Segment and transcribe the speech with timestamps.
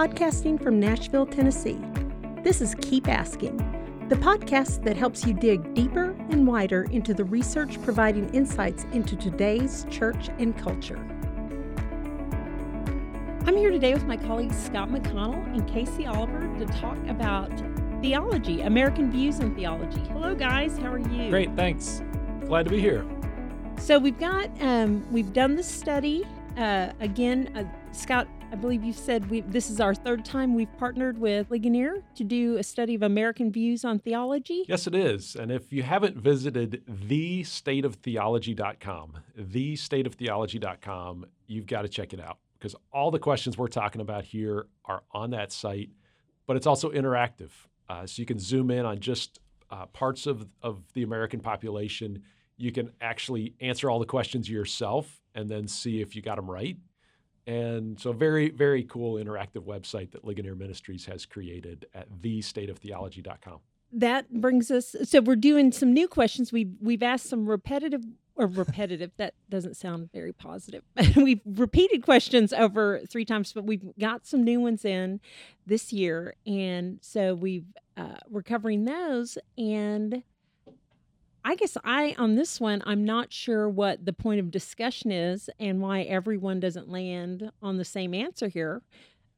[0.00, 1.78] podcasting from Nashville, Tennessee.
[2.42, 3.58] This is Keep Asking,
[4.08, 9.14] the podcast that helps you dig deeper and wider into the research providing insights into
[9.14, 10.96] today's church and culture.
[13.46, 17.52] I'm here today with my colleagues Scott McConnell and Casey Oliver to talk about
[18.00, 20.00] theology, American views in theology.
[20.12, 20.78] Hello, guys.
[20.78, 21.28] How are you?
[21.28, 22.00] Great, thanks.
[22.46, 23.04] Glad to be here.
[23.76, 27.52] So we've got um, we've done the study uh, again.
[27.54, 31.48] Uh, Scott, I believe you said we this is our third time we've partnered with
[31.50, 34.64] Ligonier to do a study of American views on theology.
[34.66, 35.36] Yes, it is.
[35.36, 43.12] And if you haven't visited thestateoftheology.com, thestateoftheology.com, you've got to check it out because all
[43.12, 45.90] the questions we're talking about here are on that site,
[46.46, 47.50] but it's also interactive.
[47.88, 49.38] Uh, so you can zoom in on just
[49.70, 52.24] uh, parts of, of the American population.
[52.56, 56.50] You can actually answer all the questions yourself and then see if you got them
[56.50, 56.76] right.
[57.50, 63.58] And so, very, very cool interactive website that Ligonier Ministries has created at thestateoftheology.com.
[63.92, 64.94] That brings us.
[65.02, 66.52] So we're doing some new questions.
[66.52, 68.04] We've we've asked some repetitive
[68.36, 69.10] or repetitive.
[69.16, 70.84] that doesn't sound very positive.
[71.16, 75.20] we've repeated questions over three times, but we've got some new ones in
[75.66, 79.38] this year, and so we've uh, we're covering those.
[79.58, 80.22] And
[81.44, 85.48] I guess I on this one, I'm not sure what the point of discussion is
[85.58, 88.82] and why everyone doesn't land on the same answer here.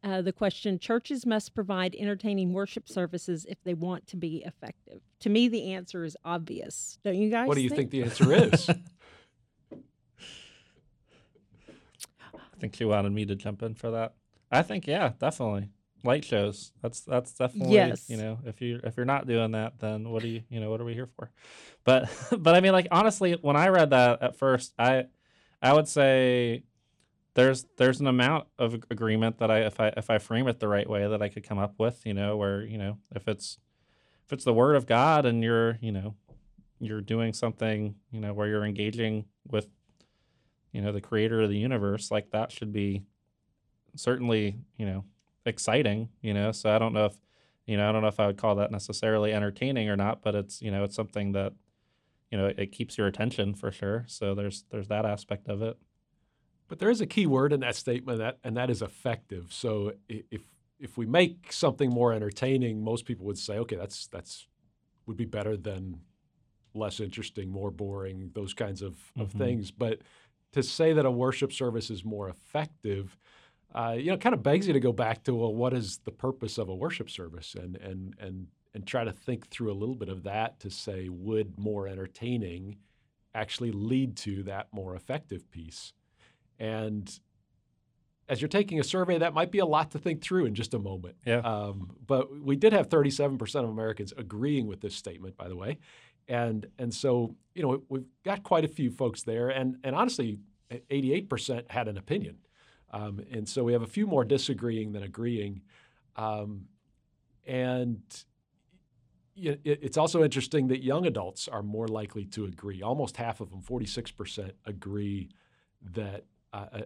[0.05, 5.00] Uh, the question churches must provide entertaining worship services if they want to be effective.
[5.20, 6.98] To me, the answer is obvious.
[7.05, 7.47] Don't you guys?
[7.47, 8.69] What do you think, think the answer is?
[12.33, 14.14] I think she wanted me to jump in for that.
[14.50, 15.69] I think yeah, definitely
[16.05, 16.72] light shows.
[16.83, 18.08] That's that's definitely Yes.
[18.08, 20.70] you know if you if you're not doing that, then what do you you know
[20.70, 21.31] what are we here for?
[21.84, 22.08] But
[22.39, 25.06] but I mean like honestly, when I read that at first, I
[25.61, 26.64] I would say
[27.35, 30.68] there's there's an amount of agreement that I if I if I frame it the
[30.68, 32.05] right way that I could come up with.
[32.05, 33.58] You know where you know if it's
[34.27, 36.14] if it's the word of God and you're you know
[36.80, 39.68] you're doing something you know where you're engaging with
[40.73, 43.05] you know the creator of the universe like that should be
[43.95, 45.05] certainly you know
[45.47, 47.17] exciting you know so i don't know if
[47.67, 50.35] you know i don't know if i would call that necessarily entertaining or not but
[50.35, 51.53] it's you know it's something that
[52.30, 55.79] you know it keeps your attention for sure so there's there's that aspect of it
[56.69, 59.53] But there is a key word in that statement, that, and that is effective.
[59.53, 60.48] So if
[60.79, 64.48] if we make something more entertaining, most people would say, okay, that's that's
[65.07, 66.03] would be better than
[66.74, 69.39] less interesting, more boring, those kinds of, of Mhm.
[69.39, 69.70] things.
[69.70, 70.03] But
[70.53, 73.19] to say that a worship service is more effective,
[73.75, 76.11] uh, you know, kind of begs you to go back to well, what is the
[76.11, 79.95] purpose of a worship service, and and and and try to think through a little
[79.95, 82.77] bit of that to say, would more entertaining
[83.35, 85.93] actually lead to that more effective piece?
[86.59, 87.19] And
[88.29, 90.75] as you're taking a survey, that might be a lot to think through in just
[90.75, 91.17] a moment.
[91.27, 91.41] Yeah.
[91.41, 95.79] Um, but we did have 37% of Americans agreeing with this statement, by the way,
[96.29, 100.39] and and so you know we've got quite a few folks there, and and honestly,
[100.71, 102.39] 88% had an opinion,
[102.92, 105.63] um, and so we have a few more disagreeing than agreeing,
[106.17, 106.67] um,
[107.47, 108.03] and.
[109.35, 112.83] it- It's also interesting that young adults are more likely to agree.
[112.83, 115.30] Almost half of them, 46%, agree
[115.95, 116.83] that uh, a,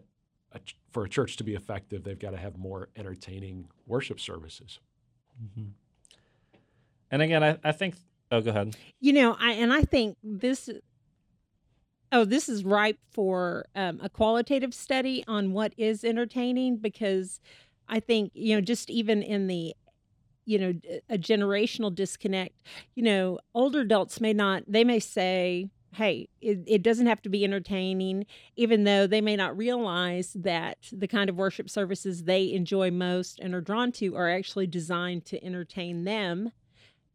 [0.53, 4.21] a, ch- for a church to be effective, they've got to have more entertaining worship
[4.21, 4.79] services.
[5.55, 5.71] hmm
[7.11, 7.95] and again i, I think
[8.33, 10.69] oh go ahead You know, I and I think this.
[12.17, 17.41] Oh, this is ripe for um, a qualitative study on what is entertaining because
[17.91, 19.77] I think you know just even in the
[20.47, 20.73] you know
[21.11, 22.63] a generational disconnect.
[22.95, 24.63] You know, older adults may not.
[24.67, 25.69] They may say.
[25.95, 28.27] Hey, it, it doesn't have to be entertaining,
[28.57, 33.41] even though they may not realize that the kind of worship services they enjoy most
[33.41, 36.51] and are drawn to are actually designed to entertain them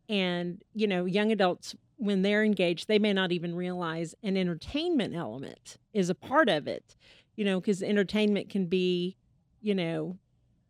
[0.09, 5.15] and you know young adults when they're engaged they may not even realize an entertainment
[5.15, 6.95] element is a part of it
[7.35, 9.15] you know because entertainment can be
[9.61, 10.17] you know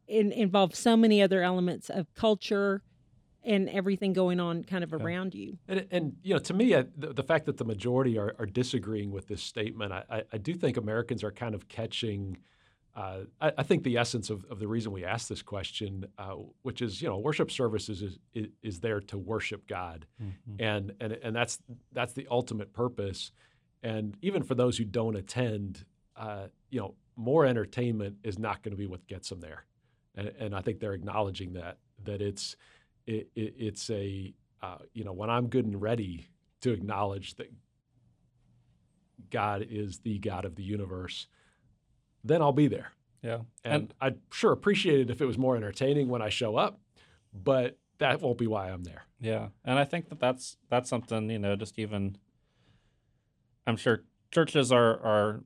[0.08, 2.84] in, involve so many other elements of culture
[3.44, 4.98] and everything going on kind of Yeah.
[5.00, 8.18] around you And, and you know, to me, uh, the, the fact that the majority
[8.18, 11.68] are, are disagreeing with this statement, I, I, I do think Americans are kind of
[11.68, 12.38] catching.
[12.96, 16.36] Uh, I, I think the essence of, of the reason we ask this question, uh,
[16.64, 20.06] which is, you know, worship services is, is, is there to worship God.
[20.22, 20.32] Mhm.
[20.60, 21.60] and and and that's
[21.94, 23.32] that's the ultimate purpose.
[23.82, 25.86] And even for those who don't attend,
[26.18, 29.66] uh, you know, more entertainment is not going to be what gets them there.
[30.16, 32.58] And, and I think they're acknowledging that that it's
[33.08, 36.28] it, it, it's a uh, you know when I'm good and ready
[36.62, 37.52] to acknowledge that
[39.30, 41.28] God is the God of the universe,
[42.24, 42.92] then I'll be there.
[43.22, 43.40] Yeah.
[43.64, 46.80] And, And I'd sure appreciate it if it was more entertaining when I show up,
[47.34, 49.04] but that won't be why I'm there.
[49.20, 51.56] Yeah, and I think that that's that's something you know.
[51.56, 52.18] Just even,
[53.68, 55.44] I'm sure churches are are,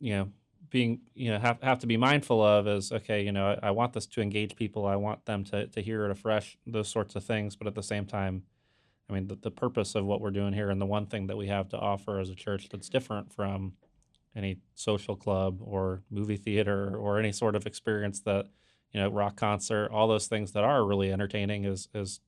[0.00, 0.28] you know,
[0.70, 3.22] being you know have have to be mindful of is okay.
[3.22, 4.86] You know, I, I want this to engage people.
[4.86, 6.56] I want them to to hear it afresh.
[6.66, 7.56] Those sorts of things.
[7.56, 8.44] But at the same time,
[9.10, 11.36] I mean, the, the purpose of what we're doing here, and the one thing that
[11.36, 13.74] we have to offer as a church that's different from
[14.36, 18.46] any social club or movie theater or any sort of experience that
[18.92, 22.20] you know rock concert all those things that are really entertaining is is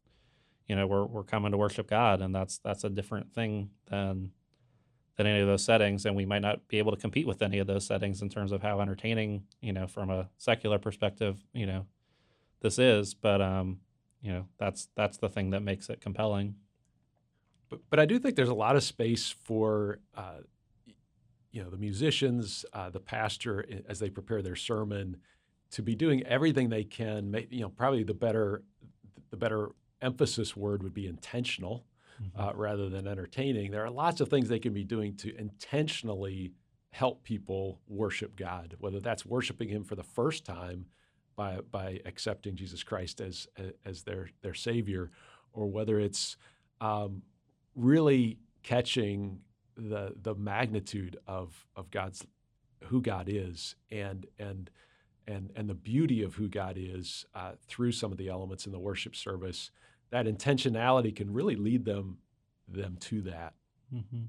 [0.66, 4.30] you know we're we're coming to worship God, and that's that's a different thing than
[5.16, 7.58] than any of those settings, and we might not be able to compete with any
[7.58, 11.66] of those settings in terms of how entertaining you know from a secular perspective you
[11.66, 11.86] know
[12.60, 13.80] this is, but um
[14.22, 16.54] you know that's that's the thing that makes it compelling.
[17.68, 20.40] But, but I do think there's a lot of space for, uh,
[21.52, 25.16] you know, the musicians, uh, the pastor, as they prepare their sermon,
[25.72, 27.46] to be doing everything they can.
[27.50, 28.62] You know, probably the better,
[29.30, 29.70] the better
[30.02, 31.84] emphasis word would be intentional
[32.36, 33.70] uh, rather than entertaining.
[33.70, 36.52] There are lots of things they can be doing to intentionally
[36.90, 40.86] help people worship God, whether that's worshiping Him for the first time
[41.36, 43.48] by by accepting Jesus Christ as
[43.84, 45.10] as their their Savior,
[45.52, 46.36] or whether it's
[46.80, 47.22] um,
[47.74, 49.40] really catching
[49.88, 52.26] the the magnitude of of God's
[52.84, 54.70] who God is and and
[55.26, 58.72] and and the beauty of who God is uh, through some of the elements in
[58.72, 59.70] the worship service.
[60.10, 62.18] That intentionality can really lead them
[62.68, 63.54] them to that.
[63.90, 64.24] hmm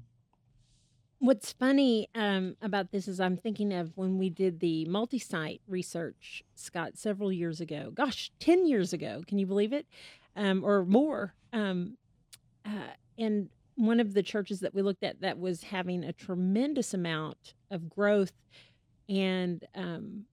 [1.18, 5.60] What's funny um, about this is I'm thinking of when we did the multi site
[5.68, 7.92] research, Scott, several years ago.
[7.94, 9.22] Gosh, 10 years ago.
[9.28, 9.86] Can you believe it?
[10.34, 11.34] Um, or more.
[11.52, 11.96] Um,
[12.66, 13.50] uh, and
[13.82, 17.88] one of the churches that we looked at that was having a tremendous amount of
[17.88, 18.32] growth
[19.08, 20.24] and um,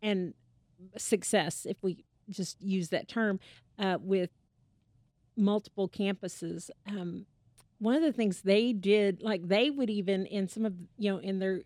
[0.00, 0.32] and
[0.96, 3.38] success, if we just use that term,
[3.78, 4.30] uh, with
[5.36, 6.70] multiple campuses.
[6.88, 7.26] Um,
[7.78, 11.18] one of the things they did, like they would even in some of you know
[11.18, 11.60] in their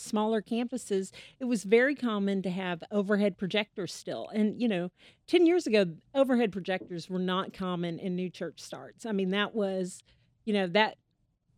[0.00, 4.28] smaller campuses, it was very common to have overhead projectors still.
[4.32, 4.90] And you know,
[5.26, 9.06] ten years ago, overhead projectors were not common in new church starts.
[9.06, 10.02] I mean, that was,
[10.44, 10.96] you know, that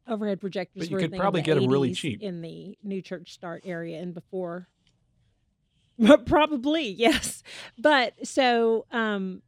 [0.09, 2.23] overhead projectors But you were could probably the them really cheap.
[2.23, 4.69] in the new church start area and before.
[6.27, 7.43] Probably yes,
[7.79, 9.43] but so um,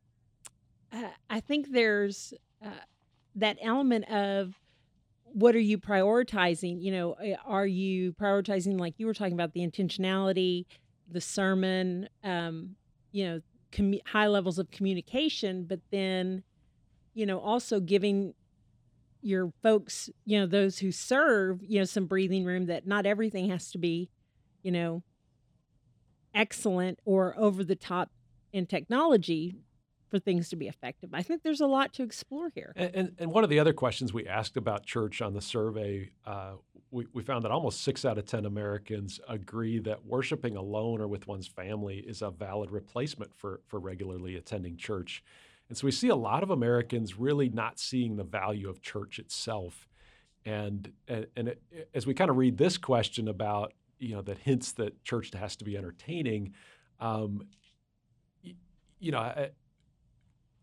[0.93, 2.71] uh, I think there's uh,
[3.37, 4.55] that element of
[5.35, 6.81] what are you prioritizing?
[6.81, 10.65] You know, uh, are you prioritizing like you were talking about the intentionality,
[11.11, 12.77] the sermon, um,
[13.11, 13.41] you know,
[13.73, 16.45] commu- high levels of communication, but then,
[17.15, 18.33] you know, also giving
[19.23, 23.51] your folks, you know, those who serve, you know, some breathing room that not everything
[23.51, 24.09] has to be,
[24.63, 25.03] you know,
[26.33, 28.11] excellent or over the top
[28.53, 29.57] in technology
[30.15, 31.11] for things to be effective.
[31.13, 32.73] I think there's a lot to explore here.
[32.77, 36.11] And, and, and one of the other questions we asked about church on the survey,
[36.25, 36.53] uh,
[36.93, 41.09] we, we found that almost six out of 10 Americans agree that worshiping alone or
[41.09, 45.25] with one's family is a valid replacement for, for regularly attending church.
[45.69, 49.19] And so we see a lot of Americans really not seeing the value of church
[49.19, 49.89] itself.
[50.47, 54.39] And, and, and it, as we kind of read this question about, you know, that
[54.39, 56.53] hints that church has to be entertaining,
[57.01, 57.49] um,
[59.01, 59.49] you know,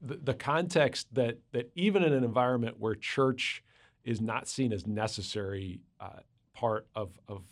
[0.02, 3.64] the, the context that that even in an environment where church
[4.04, 6.20] is not seen as necessary uh,
[6.54, 7.44] part of of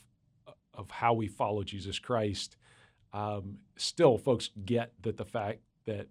[0.74, 2.58] of how we follow Jesus Christ,
[3.14, 6.08] um, still folks get that the fact that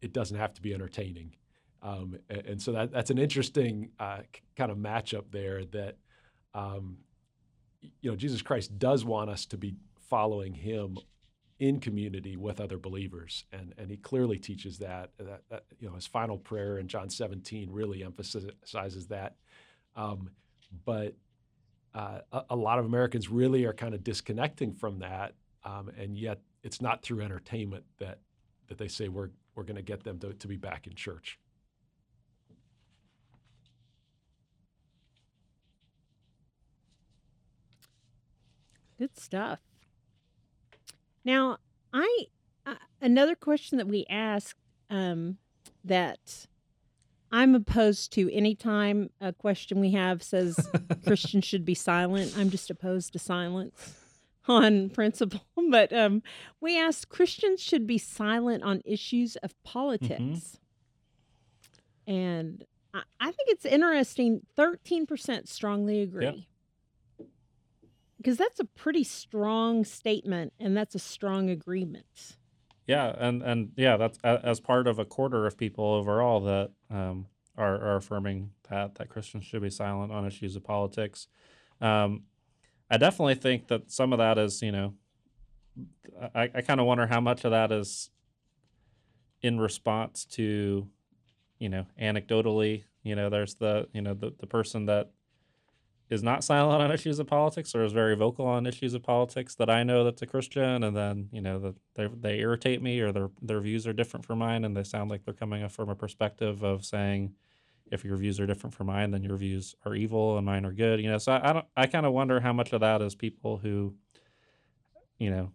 [0.00, 1.34] it doesn't have to be entertaining,
[1.82, 4.20] um, and, and so that that's an interesting uh,
[4.56, 5.64] kind of matchup there.
[5.64, 5.96] That
[6.54, 6.98] um,
[8.00, 9.74] you know Jesus Christ does want us to be
[10.08, 10.98] following Him
[11.58, 15.94] in community with other believers, and and he clearly teaches that that, that you know
[15.94, 19.36] his final prayer in John 17 really emphasizes that.
[19.96, 20.30] Um,
[20.84, 21.14] but
[21.94, 25.34] uh, a, a lot of Americans really are kind of disconnecting from that,
[25.64, 28.20] um, and yet it's not through entertainment that
[28.68, 31.38] that they say we're we're going to get them to, to be back in church.
[38.98, 39.67] Good stuff.
[41.28, 41.58] Now,
[41.92, 42.24] I
[42.64, 44.58] uh, another question that we asked
[44.88, 45.36] um,
[45.84, 46.46] that
[47.30, 50.58] I'm opposed to anytime a question we have says
[51.06, 52.32] Christians should be silent.
[52.38, 53.94] I'm just opposed to silence
[54.48, 55.42] on principle.
[55.70, 56.22] But um,
[56.62, 60.56] we asked Christians should be silent on issues of politics.
[62.06, 66.47] And I, I think it's interesting 13% strongly agree.
[68.18, 72.36] Because that's a pretty strong statement and that's a strong agreement.
[72.86, 77.26] Yeah, and and yeah, that's as part of a quarter of people overall that um,
[77.56, 81.28] are are affirming that that Christians should be silent on issues of politics.
[81.80, 82.24] Um,
[82.90, 84.94] I definitely think that some of that is, you know,
[86.34, 88.10] I, I kind of wonder how much of that is
[89.42, 90.88] in response to,
[91.58, 95.10] you know, anecdotally, you know, there's the, you know, the, the person that
[96.10, 99.54] is not silent on issues of politics or is very vocal on issues of politics
[99.56, 103.00] that I know that's a Christian, and then you know that they they irritate me
[103.00, 105.88] or their their views are different from mine, and they sound like they're coming from
[105.90, 107.34] a perspective of saying,
[107.90, 110.72] if your views are different from mine, then your views are evil and mine are
[110.72, 111.00] good.
[111.00, 113.14] You know, so I, I don't I kind of wonder how much of that is
[113.14, 113.94] people who,
[115.18, 115.50] you know.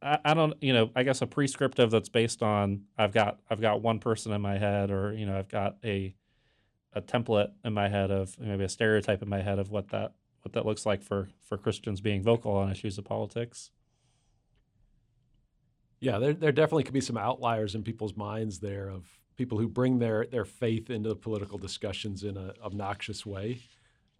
[0.00, 3.60] I, I don't you know I guess a prescriptive that's based on I've got I've
[3.60, 6.14] got one person in my head or you know I've got a
[6.94, 10.14] a template in my head of maybe a stereotype in my head of what that
[10.42, 13.70] what that looks like for for Christians being vocal on issues of politics.
[16.00, 19.68] Yeah, there there definitely could be some outliers in people's minds there of people who
[19.68, 23.60] bring their their faith into political discussions in an obnoxious way.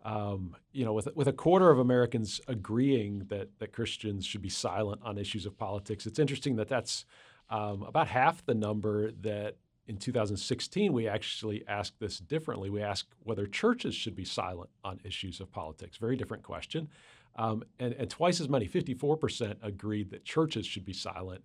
[0.05, 4.49] Um, you know, with with a quarter of Americans agreeing that that Christians should be
[4.49, 7.05] silent on issues of politics, it's interesting that that's
[7.51, 9.57] um, about half the number that
[9.89, 12.69] in 2016, we actually asked this differently.
[12.69, 15.97] We asked whether churches should be silent on issues of politics.
[15.97, 16.89] Very different question.
[17.37, 21.45] Um, and, and, twice as many, 54%, agreed that churches should be silent.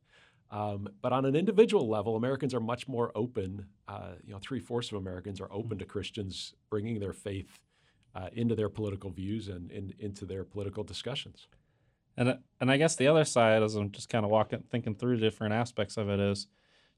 [0.49, 3.67] Um, but on an individual level, Americans are much more open.
[3.87, 7.59] Uh, you know, three fourths of Americans are open to Christians bringing their faith
[8.15, 11.47] uh, into their political views and in, into their political discussions.
[12.17, 15.17] And and I guess the other side, as I'm just kind of walking, thinking through
[15.17, 16.47] different aspects of it, is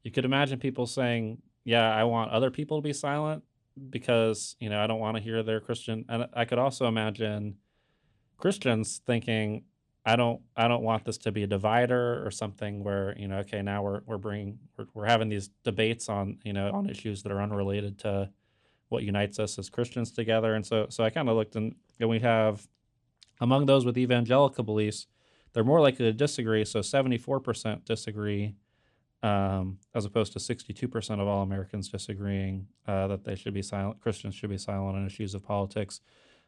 [0.05, 3.43] you could imagine people saying, "Yeah, I want other people to be silent
[3.89, 7.57] because you know I don't want to hear their Christian." And I could also imagine
[8.37, 9.63] Christians thinking,
[10.05, 13.39] "I don't, I don't want this to be a divider or something where you know,
[13.39, 17.23] okay, now we're we're bringing we're, we're having these debates on you know on issues
[17.23, 18.29] that are unrelated to
[18.89, 22.07] what unites us as Christians together." And so, so I kind of looked and, and
[22.07, 22.67] we have
[23.41, 25.07] among those with evangelical beliefs,
[25.53, 26.63] they're more likely to disagree.
[26.63, 28.53] So, seventy four percent disagree
[29.23, 34.01] um, as opposed to 62% of all Americans disagreeing uh, that they should be silent,
[34.01, 36.01] Christians should be silent on issues of politics.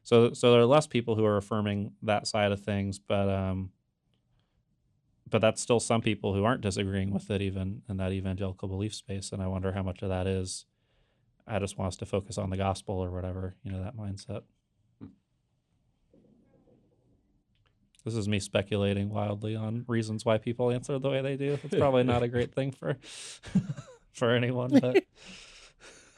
[0.04, 3.72] So, so there are less people who are affirming that side of things, but um,
[5.30, 8.94] but that's still some people who aren't disagreeing with it, even in that evangelical belief
[8.94, 9.32] space.
[9.32, 10.66] And I wonder how much of that is,
[11.46, 14.44] I just want us to focus on the gospel or whatever, you know, that mindset.
[18.08, 21.60] This is me speculating wildly on reasons why people answer the way they do.
[21.62, 22.96] It's probably not a great thing for
[24.14, 24.70] for anyone.
[24.80, 25.04] But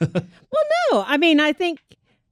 [0.00, 1.80] well, no, I mean, I think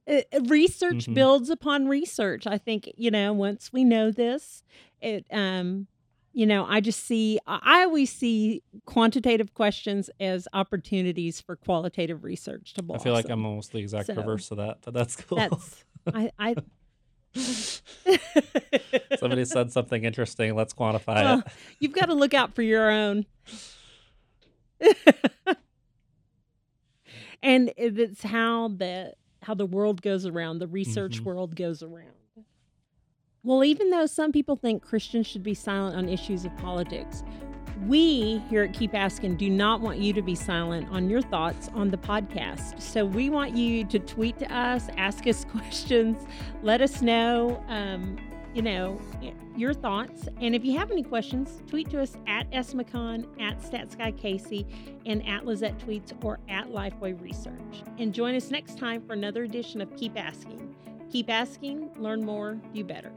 [0.09, 1.13] uh, research mm-hmm.
[1.13, 2.47] builds upon research.
[2.47, 4.63] I think you know once we know this,
[5.01, 5.87] it um,
[6.31, 12.75] you know, I just see I always see quantitative questions as opportunities for qualitative research
[12.75, 13.01] to blossom.
[13.01, 15.37] I feel like I'm almost the exact so, reverse of that, but that's cool.
[15.37, 16.55] That's I, I
[19.19, 20.55] Somebody said something interesting.
[20.55, 21.45] Let's quantify it.
[21.79, 23.25] You've got to look out for your own.
[27.43, 31.25] and it's how the how the world goes around, the research mm-hmm.
[31.25, 32.13] world goes around.
[33.43, 37.23] Well, even though some people think Christians should be silent on issues of politics,
[37.87, 41.69] we here at Keep Asking do not want you to be silent on your thoughts
[41.73, 42.81] on the podcast.
[42.81, 46.27] So we want you to tweet to us, ask us questions,
[46.61, 48.17] let us know, um,
[48.53, 48.99] you know,
[49.55, 50.27] your thoughts.
[50.41, 55.45] And if you have any questions, tweet to us at SMcCon, at StatsGuyCasey, and at
[55.45, 57.83] Lizette Tweets or at Lifeway Research.
[57.97, 60.75] And join us next time for another edition of Keep Asking.
[61.11, 63.11] Keep asking, learn more, do better.